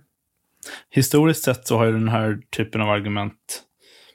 Historiskt 0.90 1.44
sett 1.44 1.66
så 1.66 1.76
har 1.76 1.84
ju 1.84 1.92
den 1.92 2.08
här 2.08 2.38
typen 2.56 2.80
av 2.80 2.90
argument 2.90 3.62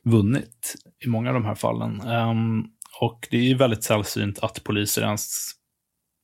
vunnit 0.03 0.75
i 1.05 1.07
många 1.07 1.29
av 1.29 1.33
de 1.33 1.45
här 1.45 1.55
fallen. 1.55 2.01
Um, 2.01 2.67
och 3.01 3.27
det 3.31 3.37
är 3.37 3.43
ju 3.43 3.55
väldigt 3.55 3.83
sällsynt 3.83 4.39
att 4.39 4.63
poliser 4.63 5.01
ens 5.01 5.51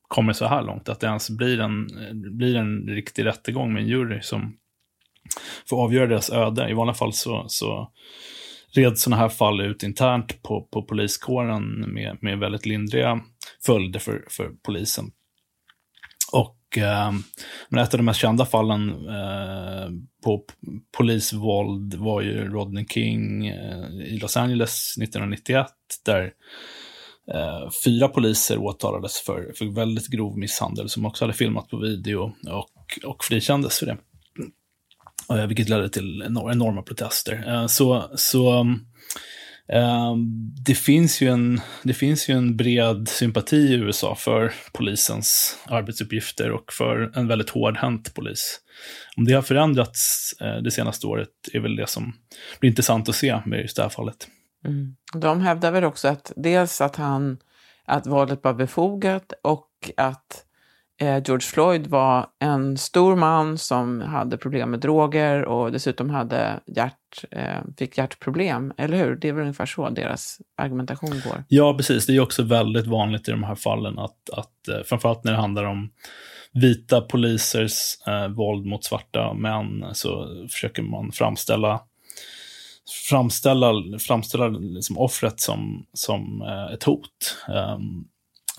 kommer 0.08 0.32
så 0.32 0.46
här 0.46 0.62
långt, 0.62 0.88
att 0.88 1.00
det 1.00 1.06
ens 1.06 1.30
blir 1.30 1.60
en, 1.60 1.88
blir 2.38 2.56
en 2.56 2.88
riktig 2.88 3.24
rättegång 3.24 3.72
med 3.72 3.82
en 3.82 3.88
jury 3.88 4.20
som 4.22 4.56
får 5.68 5.84
avgöra 5.84 6.06
deras 6.06 6.30
öde. 6.30 6.70
I 6.70 6.74
vanliga 6.74 6.94
fall 6.94 7.12
så, 7.12 7.44
så 7.48 7.92
reds 8.74 9.02
sådana 9.02 9.22
här 9.22 9.28
fall 9.28 9.60
ut 9.60 9.82
internt 9.82 10.42
på, 10.42 10.68
på 10.72 10.82
poliskåren 10.82 11.80
med, 11.94 12.18
med 12.20 12.38
väldigt 12.38 12.66
lindriga 12.66 13.20
följder 13.66 14.00
för, 14.00 14.24
för 14.30 14.50
polisen. 14.64 15.04
Och 16.32 16.58
eh, 16.78 17.12
men 17.68 17.82
ett 17.82 17.94
av 17.94 17.98
de 17.98 18.04
mest 18.04 18.20
kända 18.20 18.46
fallen 18.46 18.90
eh, 19.08 19.90
på 20.24 20.44
polisvåld 20.96 21.94
var 21.94 22.20
ju 22.20 22.44
Rodney 22.44 22.86
King 22.86 23.46
eh, 23.46 23.84
i 24.04 24.18
Los 24.18 24.36
Angeles 24.36 24.94
1991, 24.98 25.66
där 26.04 26.32
eh, 27.32 27.70
fyra 27.84 28.08
poliser 28.08 28.58
åtalades 28.58 29.20
för, 29.20 29.52
för 29.58 29.74
väldigt 29.74 30.08
grov 30.08 30.38
misshandel, 30.38 30.88
som 30.88 31.06
också 31.06 31.24
hade 31.24 31.34
filmat 31.34 31.68
på 31.68 31.76
video 31.76 32.32
och, 32.50 33.08
och 33.08 33.24
frikändes 33.24 33.78
för 33.78 33.86
det. 33.86 33.96
Eh, 35.30 35.46
vilket 35.46 35.68
ledde 35.68 35.88
till 35.88 36.22
enorma 36.22 36.82
protester. 36.82 37.44
Eh, 37.46 37.66
så, 37.66 38.10
så 38.14 38.66
Ehm, 39.68 40.52
det, 40.66 40.74
finns 40.74 41.20
ju 41.20 41.28
en, 41.28 41.60
det 41.82 41.94
finns 41.94 42.28
ju 42.28 42.34
en 42.34 42.56
bred 42.56 43.08
sympati 43.08 43.56
i 43.56 43.74
USA 43.74 44.14
för 44.14 44.52
polisens 44.72 45.58
arbetsuppgifter 45.66 46.50
och 46.50 46.72
för 46.72 47.12
en 47.14 47.28
väldigt 47.28 47.50
hårdhänt 47.50 48.14
polis. 48.14 48.60
Om 49.16 49.24
det 49.24 49.32
har 49.32 49.42
förändrats 49.42 50.32
eh, 50.40 50.56
det 50.56 50.70
senaste 50.70 51.06
året 51.06 51.28
är 51.52 51.60
väl 51.60 51.76
det 51.76 51.86
som 51.86 52.12
blir 52.60 52.70
intressant 52.70 53.08
att 53.08 53.16
se 53.16 53.40
med 53.46 53.60
just 53.60 53.76
det 53.76 53.82
här 53.82 53.88
fallet. 53.88 54.28
Mm. 54.64 54.96
De 55.14 55.40
hävdar 55.40 55.72
väl 55.72 55.84
också 55.84 56.08
att 56.08 56.32
dels 56.36 56.80
att 56.80 56.96
han 56.96 57.38
att 57.86 58.06
valet 58.06 58.44
var 58.44 58.54
befogat 58.54 59.32
och 59.42 59.70
att 59.96 60.12
eh, 60.12 60.45
Eh, 61.00 61.22
George 61.26 61.40
Floyd 61.40 61.86
var 61.86 62.26
en 62.38 62.78
stor 62.78 63.16
man 63.16 63.58
som 63.58 64.00
hade 64.00 64.36
problem 64.36 64.70
med 64.70 64.80
droger 64.80 65.44
och 65.44 65.72
dessutom 65.72 66.10
hade 66.10 66.60
hjärt, 66.66 67.24
eh, 67.30 67.60
fick 67.78 67.98
hjärtproblem, 67.98 68.72
eller 68.76 68.96
hur? 68.96 69.16
Det 69.16 69.28
är 69.28 69.32
väl 69.32 69.42
ungefär 69.42 69.66
så 69.66 69.90
deras 69.90 70.40
argumentation 70.56 71.10
går. 71.24 71.44
Ja, 71.48 71.74
precis. 71.76 72.06
Det 72.06 72.16
är 72.16 72.20
också 72.20 72.42
väldigt 72.42 72.86
vanligt 72.86 73.28
i 73.28 73.30
de 73.30 73.44
här 73.44 73.54
fallen 73.54 73.98
att, 73.98 74.30
att 74.32 74.68
eh, 74.68 74.82
framförallt 74.84 75.24
när 75.24 75.32
det 75.32 75.38
handlar 75.38 75.64
om 75.64 75.90
vita 76.52 77.00
polisers 77.00 78.06
eh, 78.06 78.28
våld 78.28 78.66
mot 78.66 78.84
svarta 78.84 79.34
män 79.34 79.84
så 79.92 80.26
försöker 80.50 80.82
man 80.82 81.12
framställa 81.12 81.80
framställa, 83.08 83.72
framställa 83.98 84.48
liksom 84.48 84.98
offret 84.98 85.40
som, 85.40 85.86
som 85.92 86.42
eh, 86.42 86.74
ett 86.74 86.84
hot. 86.84 87.36
Um, 87.48 88.08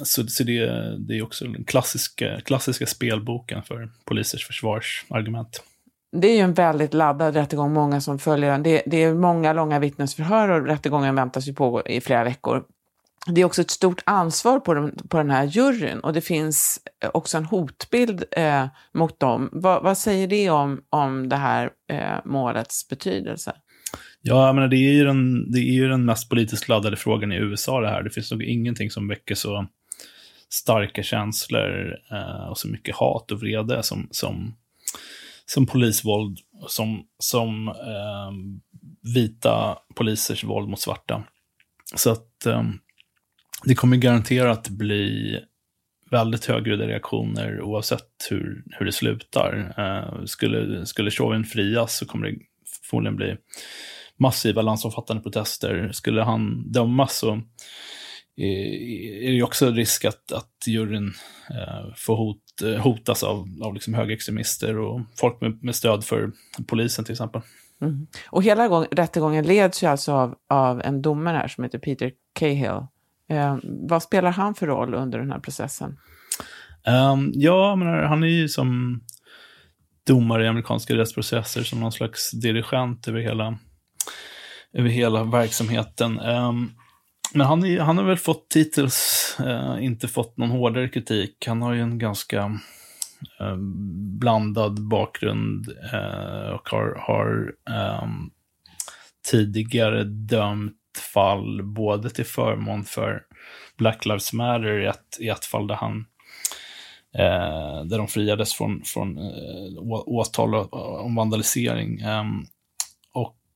så, 0.03 0.27
så 0.27 0.43
det, 0.43 0.65
det 0.97 1.17
är 1.17 1.21
också 1.21 1.45
den 1.45 1.63
klassiska, 1.63 2.41
klassiska 2.41 2.85
spelboken 2.85 3.63
för 3.63 3.89
polisers 4.05 4.47
försvarsargument. 4.47 5.63
Det 6.11 6.27
är 6.27 6.35
ju 6.35 6.41
en 6.41 6.53
väldigt 6.53 6.93
laddad 6.93 7.33
rättegång, 7.33 7.73
många 7.73 8.01
som 8.01 8.19
följer 8.19 8.51
den. 8.51 8.63
Det, 8.63 8.83
det 8.85 9.03
är 9.03 9.13
många 9.13 9.53
långa 9.53 9.79
vittnesförhör 9.79 10.49
och 10.49 10.65
rättegången 10.65 11.15
väntas 11.15 11.47
ju 11.47 11.53
pågå 11.53 11.87
i 11.87 12.01
flera 12.01 12.23
veckor. 12.23 12.63
Det 13.27 13.41
är 13.41 13.45
också 13.45 13.61
ett 13.61 13.71
stort 13.71 14.01
ansvar 14.05 14.59
på, 14.59 14.73
den, 14.73 14.95
på 15.09 15.17
den 15.17 15.29
här 15.29 15.43
juryn 15.43 15.99
och 15.99 16.13
det 16.13 16.21
finns 16.21 16.79
också 17.13 17.37
en 17.37 17.45
hotbild 17.45 18.23
eh, 18.31 18.67
mot 18.93 19.19
dem. 19.19 19.49
Va, 19.51 19.79
vad 19.83 19.97
säger 19.97 20.27
det 20.27 20.49
om, 20.49 20.81
om 20.89 21.29
det 21.29 21.35
här 21.35 21.69
eh, 21.91 22.25
målets 22.25 22.87
betydelse? 22.87 23.53
Ja, 24.21 24.45
jag 24.45 24.55
menar, 24.55 24.67
det, 24.67 24.77
är 24.77 24.93
ju 24.93 25.03
den, 25.03 25.51
det 25.51 25.59
är 25.59 25.73
ju 25.73 25.87
den 25.87 26.05
mest 26.05 26.29
politiskt 26.29 26.69
laddade 26.69 26.95
frågan 26.95 27.31
i 27.31 27.35
USA 27.35 27.81
det 27.81 27.89
här. 27.89 28.03
Det 28.03 28.09
finns 28.09 28.31
nog 28.31 28.43
ingenting 28.43 28.91
som 28.91 29.07
väcker 29.07 29.35
så 29.35 29.67
starka 30.49 31.03
känslor 31.03 31.97
eh, 32.11 32.49
och 32.49 32.57
så 32.57 32.67
mycket 32.67 32.95
hat 32.95 33.31
och 33.31 33.39
vrede 33.39 33.83
som, 33.83 34.07
som, 34.11 34.55
som 35.45 35.65
polisvåld, 35.65 36.39
som, 36.67 37.03
som 37.19 37.67
eh, 37.67 38.31
vita 39.13 39.77
polisers 39.95 40.43
våld 40.43 40.69
mot 40.69 40.79
svarta. 40.79 41.23
Så 41.95 42.11
att 42.11 42.45
eh, 42.45 42.63
det 43.63 43.75
kommer 43.75 43.97
garanterat 43.97 44.69
bli 44.69 45.39
väldigt 46.11 46.45
högljudda 46.45 46.87
reaktioner 46.87 47.61
oavsett 47.61 48.27
hur, 48.29 48.63
hur 48.71 48.85
det 48.85 48.91
slutar. 48.91 49.73
Eh, 49.77 50.25
skulle, 50.25 50.85
skulle 50.85 51.11
Chauvin 51.11 51.43
frias 51.43 51.97
så 51.97 52.05
kommer 52.05 52.27
det 52.27 52.37
förmodligen 52.89 53.15
bli 53.15 53.37
massiva 54.17 54.61
landsomfattande 54.61 55.23
protester. 55.23 55.89
Skulle 55.91 56.23
han 56.23 56.71
dömas 56.71 57.17
så 57.17 57.41
är 58.37 59.31
det 59.31 59.43
också 59.43 59.71
risk 59.71 60.05
att, 60.05 60.31
att 60.31 60.67
juryn 60.67 61.13
eh, 61.49 61.93
får 61.95 62.15
hot, 62.17 62.61
eh, 62.63 62.81
hotas 62.81 63.23
av, 63.23 63.47
av 63.63 63.73
liksom 63.73 63.93
högerextremister 63.93 64.77
och 64.77 65.01
folk 65.19 65.41
med, 65.41 65.63
med 65.63 65.75
stöd 65.75 66.03
för 66.03 66.31
polisen 66.67 67.05
till 67.05 67.11
exempel. 67.11 67.41
Mm. 67.81 68.07
Och 68.29 68.43
hela 68.43 68.67
gång, 68.67 68.85
rättegången 68.91 69.45
leds 69.45 69.83
ju 69.83 69.87
alltså 69.87 70.11
av, 70.11 70.35
av 70.49 70.81
en 70.81 71.01
domare 71.01 71.37
här 71.37 71.47
som 71.47 71.63
heter 71.63 71.79
Peter 71.79 72.11
Cahill. 72.39 72.87
Eh, 73.29 73.57
vad 73.63 74.03
spelar 74.03 74.31
han 74.31 74.55
för 74.55 74.67
roll 74.67 74.93
under 74.93 75.19
den 75.19 75.31
här 75.31 75.39
processen? 75.39 75.97
Um, 76.87 77.31
ja, 77.33 77.75
men 77.75 77.87
han 77.87 78.23
är 78.23 78.27
ju 78.27 78.49
som 78.49 79.01
domare 80.07 80.45
i 80.45 80.47
amerikanska 80.47 80.95
rättsprocesser 80.95 81.63
som 81.63 81.79
någon 81.79 81.91
slags 81.91 82.31
dirigent 82.31 83.07
över 83.07 83.19
hela 83.19 83.57
över 84.73 84.89
hela 84.89 85.23
verksamheten. 85.23 86.19
Um, 86.19 86.71
men 87.33 87.47
han, 87.47 87.63
är, 87.63 87.79
han 87.79 87.97
har 87.97 88.05
väl 88.05 88.17
fått 88.17 88.49
titels, 88.49 89.35
eh, 89.39 89.77
inte 89.81 90.07
fått 90.07 90.37
någon 90.37 90.51
hårdare 90.51 90.89
kritik. 90.89 91.47
Han 91.47 91.61
har 91.61 91.73
ju 91.73 91.81
en 91.81 91.97
ganska 91.97 92.59
eh, 93.39 93.55
blandad 94.19 94.87
bakgrund 94.87 95.67
eh, 95.93 96.49
och 96.49 96.69
har, 96.69 97.03
har 97.07 97.53
ehm, 97.69 98.29
tidigare 99.31 100.03
dömt 100.03 100.73
fall 101.13 101.63
både 101.63 102.09
till 102.09 102.25
förmån 102.25 102.83
för 102.83 103.21
Black 103.77 104.05
Lives 104.05 104.33
Matter 104.33 104.79
i 104.79 104.85
ett, 104.85 105.17
i 105.19 105.29
ett 105.29 105.45
fall 105.45 105.67
där 105.67 105.75
han 105.75 106.05
eh, 107.17 107.85
där 107.85 107.97
de 107.97 108.07
friades 108.07 108.53
från, 108.53 108.81
från 108.85 109.17
eh, 109.17 109.77
åtal 110.05 110.55
om 110.75 111.15
vandalisering. 111.15 111.99
Ehm, 111.99 112.45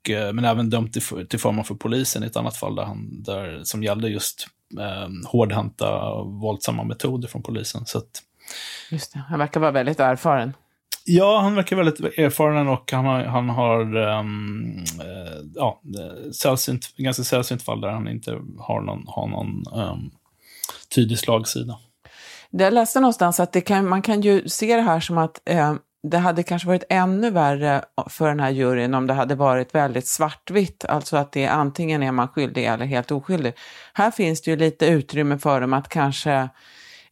Eh, 0.09 0.33
men 0.33 0.45
även 0.45 0.69
dömt 0.69 0.93
till, 0.93 1.27
till 1.27 1.39
förmån 1.39 1.65
för 1.65 1.75
polisen 1.75 2.23
i 2.23 2.27
ett 2.27 2.37
annat 2.37 2.57
fall 2.57 2.75
där 2.75 2.83
han, 2.83 3.23
där, 3.23 3.61
som 3.63 3.83
gällde 3.83 4.09
just 4.09 4.47
eh, 4.79 5.29
hårdhänta 5.31 6.15
våldsamma 6.23 6.83
metoder 6.83 7.27
från 7.27 7.43
polisen. 7.43 7.85
Så 7.85 7.97
att, 7.97 8.23
just 8.91 9.13
det, 9.13 9.19
han 9.19 9.39
verkar 9.39 9.59
vara 9.59 9.71
väldigt 9.71 9.99
erfaren. 9.99 10.53
Ja, 11.05 11.39
han 11.39 11.55
verkar 11.55 11.75
väldigt 11.75 11.99
erfaren 11.99 12.67
och 12.67 12.91
han 12.91 13.05
har, 13.05 13.23
han 13.23 13.49
har 13.49 13.95
um, 13.95 14.85
ja, 15.55 15.81
sällsynt, 16.33 16.95
ganska 16.97 17.23
sällsynt 17.23 17.63
fall 17.63 17.81
där 17.81 17.89
han 17.89 18.07
inte 18.07 18.31
har 18.59 18.81
någon, 18.81 19.03
har 19.07 19.27
någon 19.27 19.63
um, 19.73 20.11
tydlig 20.95 21.19
slagsida. 21.19 21.79
Jag 22.49 22.73
läste 22.73 22.99
någonstans 22.99 23.39
att 23.39 23.51
det 23.51 23.61
kan, 23.61 23.87
man 23.87 24.01
kan 24.01 24.21
ju 24.21 24.49
se 24.49 24.75
det 24.75 24.81
här 24.81 24.99
som 24.99 25.17
att 25.17 25.41
eh, 25.45 25.73
det 26.03 26.17
hade 26.17 26.43
kanske 26.43 26.67
varit 26.67 26.83
ännu 26.89 27.29
värre 27.29 27.85
för 28.09 28.27
den 28.27 28.39
här 28.39 28.49
juryn 28.49 28.93
om 28.93 29.07
det 29.07 29.13
hade 29.13 29.35
varit 29.35 29.75
väldigt 29.75 30.07
svartvitt, 30.07 30.85
alltså 30.85 31.17
att 31.17 31.31
det 31.31 31.47
antingen 31.47 32.03
är 32.03 32.11
man 32.11 32.27
skyldig 32.27 32.65
eller 32.65 32.85
helt 32.85 33.11
oskyldig. 33.11 33.53
Här 33.93 34.11
finns 34.11 34.41
det 34.41 34.51
ju 34.51 34.57
lite 34.57 34.85
utrymme 34.85 35.37
för 35.37 35.61
dem 35.61 35.73
att 35.73 35.89
kanske, 35.89 36.49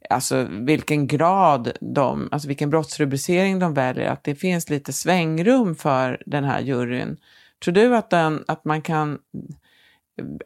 alltså 0.09 0.47
vilken 0.49 1.07
grad 1.07 1.71
de, 1.81 2.29
alltså 2.31 2.47
vilken 2.47 2.69
brottsrubricering 2.69 3.59
de 3.59 3.73
väljer, 3.73 4.09
att 4.09 4.23
det 4.23 4.35
finns 4.35 4.69
lite 4.69 4.93
svängrum 4.93 5.75
för 5.75 6.21
den 6.25 6.43
här 6.43 6.59
juryn. 6.59 7.17
Tror 7.63 7.73
du 7.73 7.95
att, 7.95 8.09
den, 8.09 8.43
att 8.47 8.65
man 8.65 8.81
kan 8.81 9.19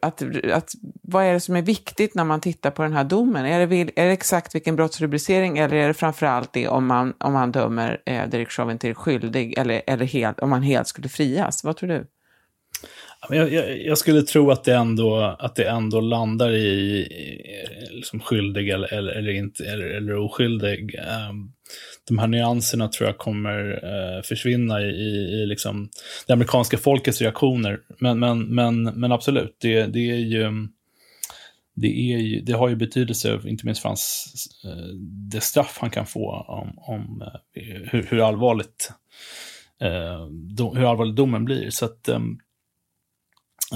att, 0.02 0.22
att, 0.52 0.72
vad 1.02 1.24
är 1.24 1.32
det 1.32 1.40
som 1.40 1.56
är 1.56 1.62
viktigt 1.62 2.14
när 2.14 2.24
man 2.24 2.40
tittar 2.40 2.70
på 2.70 2.82
den 2.82 2.92
här 2.92 3.04
domen? 3.04 3.46
Är 3.46 3.66
det, 3.66 3.76
är 3.76 4.06
det 4.06 4.12
exakt 4.12 4.54
vilken 4.54 4.76
brottsrubricering 4.76 5.58
eller 5.58 5.76
är 5.76 5.88
det 5.88 5.94
framförallt 5.94 6.52
det 6.52 6.68
om 6.68 6.86
man, 6.86 7.14
om 7.18 7.32
man 7.32 7.52
dömer 7.52 8.00
eh, 8.06 8.28
Derek 8.28 8.50
Chauvin 8.50 8.78
till 8.78 8.94
skyldig 8.94 9.58
eller, 9.58 9.82
eller 9.86 10.06
helt, 10.06 10.40
om 10.40 10.52
han 10.52 10.62
helt 10.62 10.88
skulle 10.88 11.08
frias? 11.08 11.64
Vad 11.64 11.76
tror 11.76 11.88
du? 11.88 12.06
Jag, 13.28 13.52
jag, 13.52 13.78
jag, 13.78 13.98
skulle 13.98 14.22
tro 14.22 14.50
att 14.50 14.64
det 14.64 14.74
ändå, 14.74 15.36
att 15.38 15.54
det 15.54 15.68
ändå 15.68 16.00
landar 16.00 16.50
i, 16.50 16.66
i 16.66 17.88
liksom 17.90 18.20
skyldig 18.20 18.68
eller, 18.68 18.94
eller, 18.94 19.12
eller, 19.12 19.32
inte, 19.32 19.64
eller, 19.64 19.86
eller 19.86 20.16
oskyldig. 20.16 20.98
Um, 21.30 21.52
de 22.08 22.18
här 22.18 22.26
nyanserna 22.26 22.88
tror 22.88 23.08
jag 23.08 23.18
kommer 23.18 23.80
eh, 23.84 24.22
försvinna 24.22 24.80
i, 24.80 24.84
i, 24.84 25.42
i 25.42 25.46
liksom 25.46 25.88
det 26.26 26.32
amerikanska 26.32 26.78
folkets 26.78 27.20
reaktioner. 27.20 27.80
Men, 27.98 28.18
men, 28.18 28.54
men, 28.54 28.82
men 28.84 29.12
absolut, 29.12 29.56
det, 29.60 29.86
det 29.86 30.10
är 30.10 30.18
ju 30.18 30.68
det, 31.74 31.86
är 31.86 32.18
ju, 32.18 32.40
det 32.40 32.52
har 32.52 32.68
ju 32.68 32.76
betydelse, 32.76 33.40
inte 33.44 33.66
minst 33.66 33.82
för 33.82 33.88
hans, 33.88 34.34
eh, 34.64 34.94
det 35.30 35.40
straff 35.40 35.78
han 35.80 35.90
kan 35.90 36.06
få 36.06 36.30
om, 36.48 36.78
om 36.78 37.22
eh, 37.54 37.62
hur, 37.90 38.06
hur, 38.10 38.28
allvarligt 38.28 38.92
eh, 39.80 40.26
hur 40.74 40.90
allvarlig 40.90 41.14
domen 41.14 41.44
blir. 41.44 41.70
Så 41.70 41.84
att, 41.84 42.04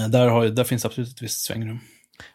där, 0.09 0.27
har, 0.27 0.45
där 0.45 0.63
finns 0.63 0.85
absolut 0.85 1.09
ett 1.09 1.21
visst 1.21 1.45
svängrum. 1.45 1.79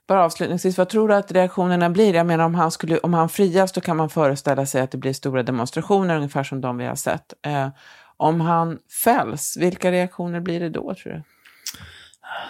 Bara 0.06 0.24
avslutningsvis, 0.24 0.78
vad 0.78 0.88
tror 0.88 1.08
du 1.08 1.14
att 1.14 1.32
reaktionerna 1.32 1.90
blir? 1.90 2.14
Jag 2.14 2.26
menar 2.26 2.44
om 2.44 2.54
han, 2.54 2.70
skulle, 2.70 2.98
om 2.98 3.14
han 3.14 3.28
frias 3.28 3.72
då 3.72 3.80
kan 3.80 3.96
man 3.96 4.10
föreställa 4.10 4.66
sig 4.66 4.80
att 4.80 4.90
det 4.90 4.98
blir 4.98 5.12
stora 5.12 5.42
demonstrationer, 5.42 6.16
ungefär 6.16 6.44
som 6.44 6.60
de 6.60 6.76
vi 6.78 6.86
har 6.86 6.94
sett. 6.94 7.34
Eh, 7.46 7.68
om 8.16 8.40
han 8.40 8.78
fälls, 9.04 9.56
vilka 9.60 9.92
reaktioner 9.92 10.40
blir 10.40 10.60
det 10.60 10.70
då 10.70 10.94
tror 10.94 11.12
du? 11.12 11.22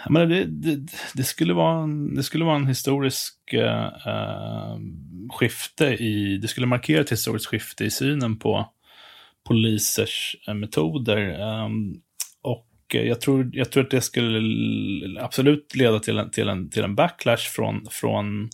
Men 0.09 0.29
det, 0.29 0.45
det, 0.45 0.91
det, 1.13 1.23
skulle 1.23 1.53
vara 1.53 1.83
en, 1.83 2.15
det 2.15 2.23
skulle 2.23 2.45
vara 2.45 2.55
en 2.55 2.67
historisk 2.67 3.53
eh, 3.53 3.85
eh, 3.85 4.77
skifte 5.29 5.85
i, 5.85 6.37
det 6.37 6.47
skulle 6.47 6.67
markera 6.67 7.01
ett 7.01 7.11
historiskt 7.11 7.45
skifte 7.45 7.85
i 7.85 7.91
synen 7.91 8.39
på 8.39 8.69
polisers 9.47 10.35
eh, 10.47 10.53
metoder. 10.53 11.41
Um, 11.65 12.01
Eh, 12.93 13.01
jag 13.01 13.21
tror, 13.21 13.49
jag 13.53 13.71
tror 13.71 13.83
att 13.83 13.91
det 13.91 14.01
skulle 14.01 15.21
absolut 15.21 15.75
leda 15.75 15.99
till 15.99 16.17
en, 16.17 16.31
till 16.31 16.49
en, 16.49 16.69
till 16.69 16.83
en 16.83 16.95
backlash 16.95 17.49
från, 17.55 17.85
från 17.91 18.49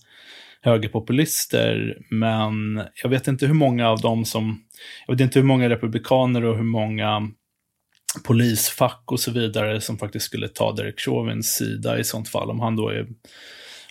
högerpopulister. 0.62 1.98
Men 2.10 2.84
jag 3.04 3.10
vet 3.10 3.28
inte 3.28 3.46
hur 3.48 3.54
många 3.54 3.90
av 3.90 4.00
dem 4.00 4.26
som, 4.26 4.64
jag 5.08 5.14
vet 5.14 5.22
inte 5.22 5.40
hur 5.40 5.46
många 5.46 5.70
republikaner 5.70 6.46
och 6.46 6.58
hur 6.58 6.64
många 6.64 7.32
polisfack 8.24 9.04
och 9.06 9.20
så 9.20 9.32
vidare 9.32 9.82
som 9.82 9.98
faktiskt 9.98 10.26
skulle 10.26 10.48
ta 10.48 10.72
Derek 10.72 11.00
Chauvins 11.00 11.56
sida 11.56 12.00
i 12.00 12.04
sånt 12.04 12.30
fall. 12.30 12.50
Om 12.50 12.60
han 12.60 12.76
då 12.76 12.90
är, 12.90 13.08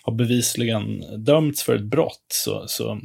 har 0.03 0.13
bevisligen 0.13 1.03
dömts 1.25 1.63
för 1.63 1.75
ett 1.75 1.85
brott 1.85 2.25
så, 2.27 2.63
så 2.67 2.99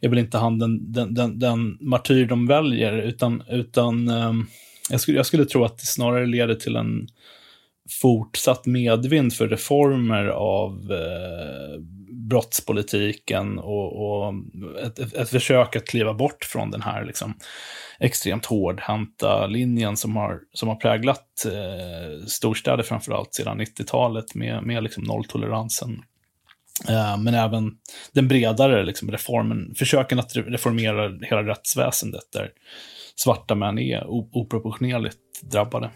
är 0.00 0.08
väl 0.08 0.18
inte 0.18 0.38
han 0.38 0.58
den, 0.58 0.92
den, 0.92 1.14
den, 1.14 1.38
den 1.38 1.78
martyr 1.80 2.26
de 2.26 2.46
väljer, 2.46 2.92
utan, 2.92 3.42
utan 3.48 4.08
um, 4.08 4.46
jag 4.90 5.00
skulle, 5.00 5.16
jag 5.16 5.26
skulle 5.26 5.44
tro 5.44 5.64
att 5.64 5.78
det 5.78 5.86
snarare 5.86 6.26
leder 6.26 6.54
till 6.54 6.76
en 6.76 7.08
fortsatt 7.90 8.66
medvind 8.66 9.34
för 9.34 9.48
reformer 9.48 10.26
av 10.26 10.92
eh, 10.92 11.80
brottspolitiken 12.28 13.58
och, 13.58 14.02
och 14.02 14.34
ett, 14.82 14.98
ett, 14.98 15.14
ett, 15.14 15.28
försök 15.28 15.76
att 15.76 15.86
kliva 15.88 16.14
bort 16.14 16.44
från 16.44 16.70
den 16.70 16.82
här 16.82 17.04
liksom, 17.04 17.34
extremt 17.98 18.46
hårdhänta 18.46 19.46
linjen 19.46 19.96
som 19.96 20.16
har, 20.16 20.38
som 20.52 20.68
har 20.68 20.76
präglat 20.76 21.46
eh, 21.46 22.26
storstäder 22.26 22.82
framförallt 22.82 23.34
sedan 23.34 23.60
90-talet 23.60 24.34
med, 24.34 24.62
med 24.62 24.82
liksom 24.82 25.04
nolltoleransen. 25.04 26.02
Eh, 26.88 27.18
men 27.18 27.34
även 27.34 27.70
den 28.12 28.28
bredare 28.28 28.84
liksom, 28.84 29.10
reformen, 29.10 29.74
försöken 29.78 30.18
att 30.18 30.36
reformera 30.36 31.18
hela 31.22 31.42
rättsväsendet 31.42 32.32
där 32.32 32.50
svarta 33.22 33.54
män 33.54 33.78
är 33.78 34.06
oproportionerligt 34.10 35.18
drabbade. 35.40 35.90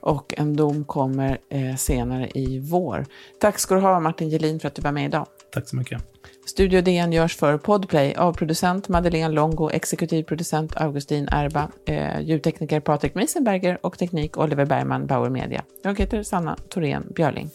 Och 0.00 0.34
en 0.36 0.56
dom 0.56 0.84
kommer 0.84 1.38
eh, 1.48 1.76
senare 1.76 2.28
i 2.34 2.58
vår. 2.58 3.06
Tack 3.40 3.58
ska 3.58 3.74
du 3.74 3.80
ha 3.80 4.00
Martin 4.00 4.28
Gelin 4.28 4.60
för 4.60 4.68
att 4.68 4.74
du 4.74 4.82
var 4.82 4.92
med 4.92 5.04
idag. 5.04 5.26
Tack 5.52 5.68
så 5.68 5.76
mycket. 5.76 6.02
Studio 6.46 6.80
DN 6.80 7.12
görs 7.12 7.36
för 7.36 7.58
Podplay 7.58 8.14
av 8.14 8.32
producent 8.32 8.88
Madeleine 8.88 9.34
Longo, 9.34 9.70
exekutiv 9.70 10.22
producent 10.22 10.76
Augustin 10.76 11.28
Erba, 11.32 11.70
eh, 11.86 12.20
ljudtekniker 12.20 12.80
Patrik 12.80 13.14
Miesenberger 13.14 13.78
och 13.86 13.98
teknik 13.98 14.38
Oliver 14.38 14.64
Bergman, 14.64 15.06
Bauer 15.06 15.30
Media. 15.30 15.64
Jag 15.82 15.98
heter 15.98 16.22
Sanna 16.22 16.56
Thorén 16.68 17.12
Björling. 17.14 17.50